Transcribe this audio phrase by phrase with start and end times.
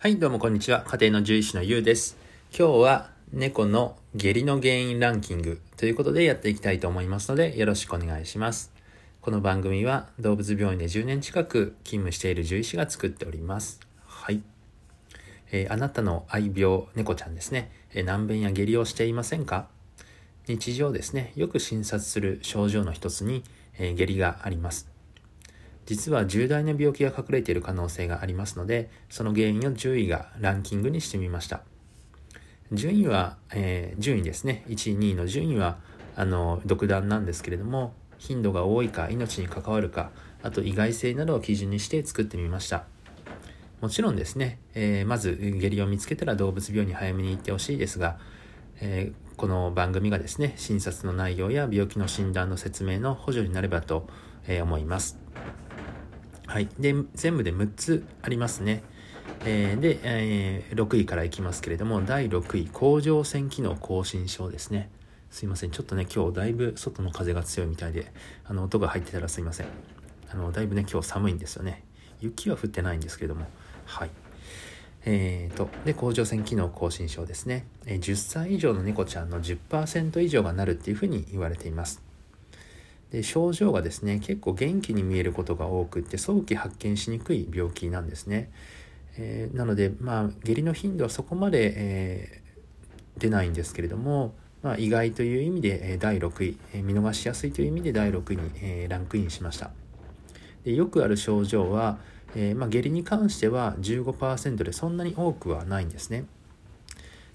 [0.00, 0.84] はい、どうもこんにちは。
[0.86, 2.16] 家庭の獣医師のゆうです。
[2.56, 8.72] 今日は猫の下痢の原因ランキングということでやっていきたいと思いますので、よろしくお願いします。
[9.20, 13.80] この番組は動物病院で10年近く勤務している獣医師が作っております。
[14.06, 14.40] はい。
[15.50, 17.72] えーあなたの愛病、猫ちゃんですね。
[17.92, 19.66] えー難便や下痢をしていませんか？
[20.46, 23.42] 日常ですね、よく診察する症状の一つに、
[23.80, 24.88] えー下痢があります。
[25.88, 31.62] 実は重大な病気が隠れている可能性がありますので、その原因を10位がランキングにしてみました。
[32.72, 34.64] 順位は、えー順位ですね。
[34.68, 35.78] 1位、2位の順位は、
[36.14, 40.10] あの、独断なんですけれども、頻度が多いか、命に関わるか、
[40.42, 42.84] あと意外性などを基準にして作ってみました。
[43.80, 48.18] もちろんですね、えーまず下痢を見つけたら動物病院に早めに行ってほしいですが、
[48.82, 54.06] えーこの番組がですね、診察の内容や病気の診断の説明の補助になればと、
[54.46, 55.18] え思います。
[56.48, 56.68] はい。
[56.78, 58.82] で、全部で6つありますね。
[59.44, 64.88] えーで、えー6位からいきますけれども、第6位、甲状腺機能亢進症ですね。
[65.30, 65.72] すいません。
[65.72, 68.10] ちょっとね、今日だいぶ外の風が強いみたいで、
[68.46, 69.66] あの、音が入ってたらすいません。
[70.30, 71.84] あの、だいぶね、今日寒いんですよね。
[72.22, 73.46] 雪は降ってないんですけれども、
[73.84, 74.10] はい。
[75.04, 77.66] えーと、で、甲状腺機能亢進症ですね。
[77.84, 82.07] え10歳以上の猫ちゃんの10%以上がなるっていうふうに言われています。
[83.10, 88.50] で症状がですね結構元気に見えることが多くって早期発見しにくい病気なんですね、
[89.16, 92.48] えーなのでまあ下痢の頻度はそこまで、えー
[93.18, 99.72] 出ないんですけれども、まあ、意外という意味で、えー第6位、えー見逃しやすいという意味で第6位に、えーランクインしました。
[100.64, 101.98] でよくある症状は、
[102.36, 106.26] えーまあ、下痢に関しては15%でそんなに多くはないんですね。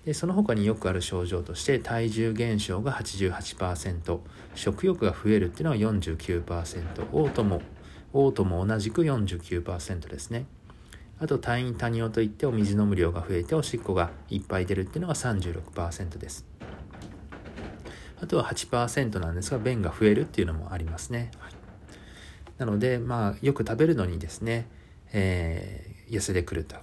[0.05, 4.19] でその他によくある症状として体重減少が88%
[4.55, 7.61] 食欲が増えるっていうのは49%嘔吐も
[8.13, 10.45] 嘔吐も同じく49%ですね。
[11.19, 16.45] あと退院多尿といってお水飲む量が増えておしっこがいっぱい出るっていうのが36%です。
[18.21, 21.53] あとは8%なんですが便が増えるっていうのもありますね、はい。
[22.57, 24.67] なのでまあよく食べるのにですね、
[25.13, 26.75] えー痩せてくると。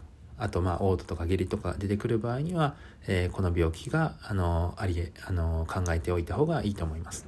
[0.42, 2.74] あとまあ嘔吐とか下痢とか出てくる場合には、
[3.06, 7.26] えーこの病気があのありえあの考えておいた方がいいと思います。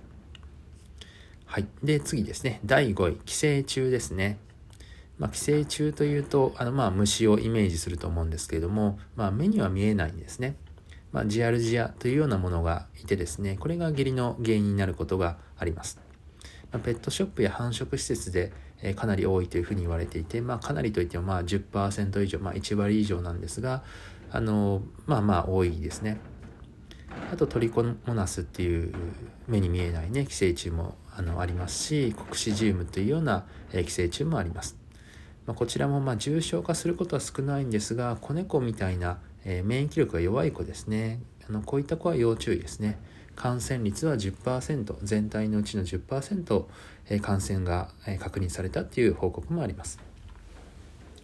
[1.47, 1.67] はい。
[1.83, 2.61] で次ですね。
[2.65, 3.17] 第5位。
[3.25, 4.39] 寄生虫ですね。
[5.19, 10.57] まあ、寄生虫というとあのまあ虫をイメージすると思うんですけれども、まあ、目には見えないんですね、
[11.13, 16.01] まあ、ジアルジアというようなものがいてですねこれが下痢の原因になることがあります。
[16.73, 18.53] まペットショップや繁殖施設で、
[18.83, 23.83] えかなり多いというふうに言われていて、まあ、かなりといってもまあ10%以上、まあ、1割以上なんですが
[24.31, 26.19] あのまあまあ多いですね。
[27.31, 28.95] あとトリコモナスっていう
[29.47, 34.79] 目に見えないね寄生虫もあのありますしコクシジウムというような、え寄生虫もあります。
[35.47, 41.21] まあ、こちらもま重症化することは少ないんですが子猫みたいな、え免疫力が弱い子ですね。
[41.49, 42.99] あのこういった子は要注意ですね。
[43.37, 46.65] 感染率は10%全体のうちの10%、
[47.21, 49.99] 感染が確認されたっていう報告もあります。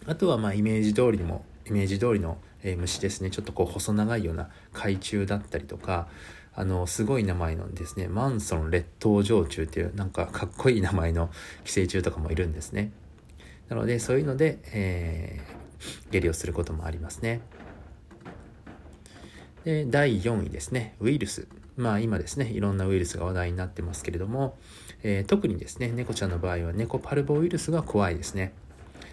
[0.05, 2.37] あとはまあイメージ通りにもイメージ通りの、
[2.77, 3.29] 虫ですね。
[3.29, 6.09] ちょっとこう細長いような海虫だったりとか
[6.53, 11.29] あのすごい名前のですねマンソン列島常虫っていうなんかかっこいい名前の
[11.63, 12.91] 寄生虫とかもいるんですね。
[13.69, 15.69] なのでそういうので、えー
[16.11, 17.41] 下痢をすることもありますね。
[19.63, 20.95] で第4位ですね。
[20.99, 21.47] ウイルス。
[21.79, 24.57] まあ今ですねいろんなウイルスが話題になってますけれども、
[25.01, 28.51] えー特にですね猫ちゃんの場合は猫パルボウイルスが怖いですね。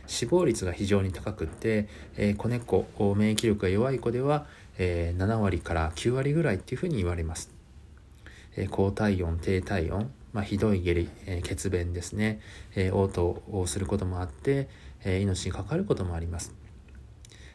[0.08, 2.84] 死亡率が非常に高くって、えー子猫
[3.14, 4.46] 免疫力が弱い子では、
[4.78, 7.50] えー7割から9割ぐらいっていうふうに言われます、
[8.56, 12.40] えー高体温低体温、まあ、ひどい下痢、えー血便ですね、
[12.74, 14.68] えー嘔吐をすることもあって、
[15.04, 16.52] えー命に関わることもあります。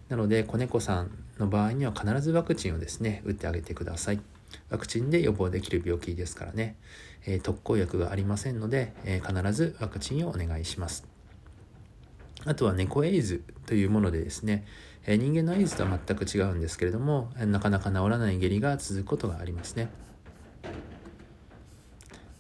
[0.08, 4.22] なので子猫さんの場合には必ずワクチンをですね打ってあげてください
[4.72, 6.78] ワクチンで予防できる病気ですからね、
[7.26, 11.06] えー特効薬がありませんので、えー必ずワクチンをお願いします。
[12.46, 14.66] あとは猫エイズというものでですね、
[15.06, 19.90] えー人間のエイズとは全く違うんですけれどもえなかなか治らない下痢が続くことがありますね。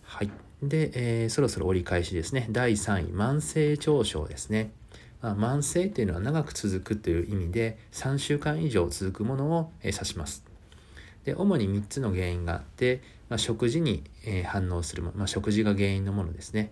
[0.04, 0.30] はい。
[0.64, 2.48] で、えーそろそろ折り返しですね。
[2.50, 4.72] 第3位慢性腸症ですね。
[5.22, 10.51] まあ、慢性っていうのは長く続くという意味で3週間以上続くものをえー指します。
[11.26, 16.72] で主に3つの原因があって、まあ、食事にえ反応するもの、まあ、食事が原因のものですね。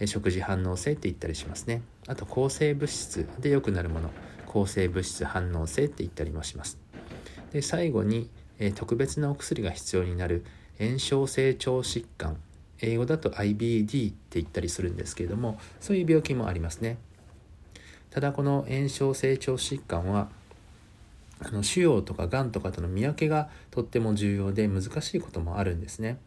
[0.00, 1.82] え食事反応性って言ったりしますね。
[2.06, 3.28] あと抗生物質。
[3.40, 4.10] で良くなるもの。
[4.46, 6.78] 抗生物質反応性って言ったりもします。
[7.52, 10.44] で最後に、え特別なお薬が必要になる。
[10.78, 12.36] 炎症性腸疾患。
[12.82, 16.98] 英語だと IBD って言ったりするんですけれどもそういう病気もありますね。
[18.10, 20.28] ただこの炎症性腸疾患は
[21.44, 26.18] あの腫瘍とかがんとかとの見分けがとっても重要で難しいこともあるんですね。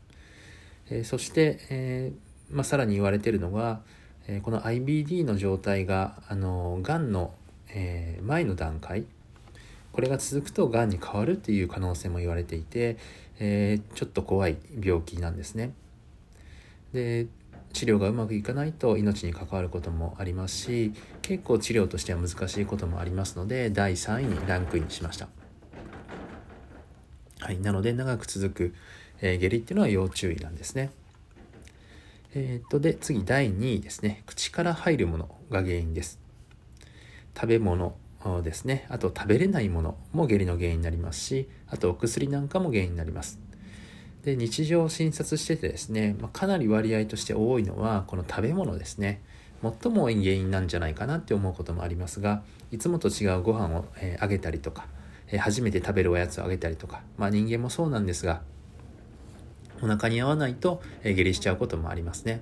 [0.90, 3.82] え、そして、えーまあ、さらに言われているのが、
[4.28, 7.34] え、この IBD の状態があのがんの、
[7.70, 9.06] えー、前の段階
[9.96, 12.98] これが続くとがんに変わるっていう可能性も言われていて、
[13.40, 15.72] えー、ちょっと怖い病気なんですね。
[16.92, 17.28] で
[17.76, 25.28] 治療がうまくいかないと命に関わることもありますし結構治療としては難しいこともありますので第3位にランクインしました。
[27.40, 28.76] はい、なので長く続く、
[29.22, 30.90] えー、下痢っていうのは要注意なんですね。
[32.34, 36.18] えー、っとで次第2位ですね口から入るものが原因です。
[37.36, 37.98] 食べ物
[38.42, 43.45] ですねあと食べれないものも下痢の原因になりますしあとお薬なんかも原因になります。
[44.26, 49.22] で日常を診察しててですね、まあ、かなり割合として多いのはこの食べ物ですね。
[49.62, 54.86] 最も多い原因なんじゃないかなって思うこともありますがいつもと違うご飯を、えー、あげたりとか、
[55.28, 58.42] えー、初めて食べるおやつをあげたりとか、まあ、人間もそうなんですが
[59.82, 62.42] お腹に合わないと、えー、下痢しちゃうこともありますね。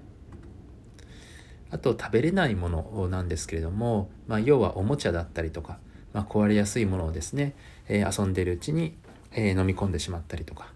[1.69, 5.79] あと食べれないものなんですけれども、まあ、要はおもちゃだったりとか、
[6.13, 7.55] まあ、壊れやすいものをですね、
[7.89, 8.95] え遊んでるうちに、
[9.31, 10.71] え飲み込んでしまったりとか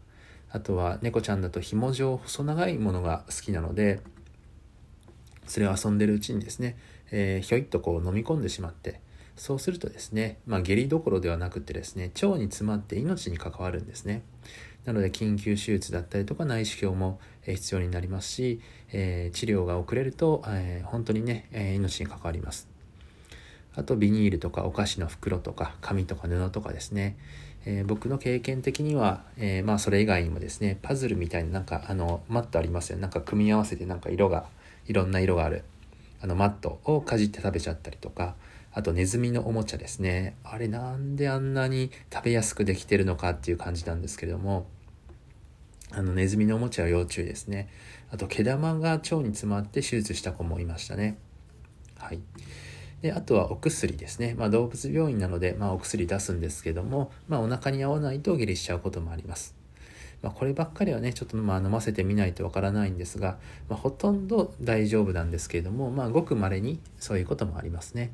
[0.49, 3.99] あとは猫ちゃんだと紐状細長いものが好きなので
[5.45, 6.77] それを遊んでるうちにですね、
[7.11, 9.01] えー、ひょいっとこう飲み込んでしまって
[9.35, 14.23] そうするとですね、まあ、下痢どころではなくてですね腸に詰まって命に関わるんですね。
[14.85, 18.61] なので緊急手術だったりとか内視鏡も必要になりますし、
[18.93, 22.69] えー、治療が遅れると、えー、本当にね、え命に関わります。
[23.75, 27.17] あとビニールとかお菓子の袋とか紙とか布とかですね、
[27.65, 33.01] えー、僕の経験的には、えー、まあそれ以外にもですねパズルみたいななんかあのマットありますよね。
[33.01, 34.45] なんか組み合わせてなんか色が
[34.87, 35.63] いろんな色がある。
[36.21, 38.35] あのマットをかじって食べちゃったりとか。
[38.73, 40.35] あとネズミのおもちゃですね。
[40.43, 44.67] あれなんであんなに食べやすくできてるのかっていう感じなんですけれども。
[45.91, 47.69] あのネズミのおもちゃは要注意ですね。
[48.11, 51.17] あと毛玉が腸に詰まって手術した子もいましたね。
[51.97, 52.19] はい。
[53.01, 59.55] であとはお薬ですね、まあ、動物病院なので、まあ、お薬出すんですけども、まあ、お腹に合わないと下痢しちゃうこともあります。
[60.23, 63.37] まあ、こればっかりはねちょっとまあ飲ませてみないとわからないんですが、
[63.69, 68.11] まあ、ほとんど大丈夫なんですけれども、まあ、ごくまれにそういうこともありますね。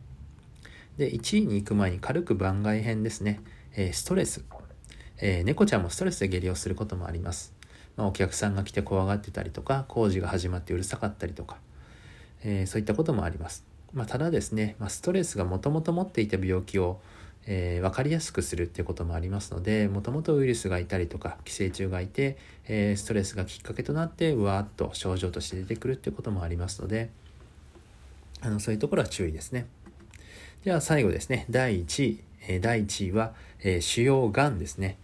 [0.97, 3.39] で1位に行く前に軽く番外編ですね、
[3.75, 4.44] えー、ストレス、
[5.18, 7.53] えー、猫ちゃんもストレスで下痢をすることもあります。
[7.95, 11.57] まあ、お客さんが来て怖がってたりとか工事が始まってうるさかったりとか、
[12.44, 13.72] えー、そういったこともあります。
[13.94, 17.00] まあ、ただですね、まあ、ストレスがもともと持っていた病気を、
[17.45, 22.38] えー、分かりやすくするっていうこともありますのでもともとウイルスがいたりとか寄生虫がいて、
[22.68, 27.10] えー、ストレスがきっかけとなってうわーっと症状として出てくるっていうこともありますので
[28.42, 29.68] あのそういうところは注意ですね。
[30.66, 31.45] では最後ですね。
[31.50, 34.98] 第1位、えー、第1位は、え腫瘍がんですね、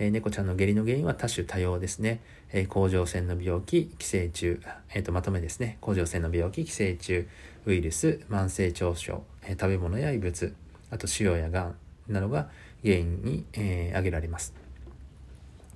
[0.00, 2.20] え、猫ちゃんの下痢の原因は多種多様ですね。
[2.54, 4.58] え、甲状腺の病気、寄生虫、
[4.94, 5.76] えー、とまとめですね。
[5.82, 7.26] 甲状腺の病気、寄生虫、
[7.66, 10.54] ウイルス、慢性腸症、え食べ物や異物、
[10.90, 11.76] あと腫瘍やがん
[12.08, 12.48] などが
[12.82, 14.54] 原因に、え挙げられます。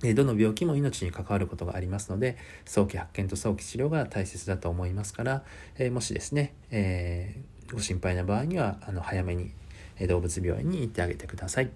[0.01, 5.43] どの病気も命に関わることがありますので早期発見と早期治療が大切だと思いますから、
[5.77, 7.39] えもしですね、え
[7.71, 9.51] ご心配な場合にはあの早めに
[10.07, 11.69] 動物病院に行ってあげてください。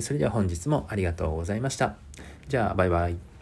[0.00, 1.96] それでは本日もありがとうございました。
[2.48, 3.35] じゃあバイバイ。